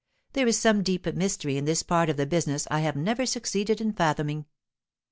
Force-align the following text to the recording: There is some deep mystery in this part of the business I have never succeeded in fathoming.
There 0.33 0.47
is 0.47 0.57
some 0.57 0.81
deep 0.81 1.05
mystery 1.13 1.57
in 1.57 1.65
this 1.65 1.83
part 1.83 2.09
of 2.09 2.17
the 2.17 2.25
business 2.25 2.67
I 2.71 2.79
have 2.79 2.95
never 2.95 3.27
succeeded 3.27 3.79
in 3.79 3.93
fathoming. 3.93 4.47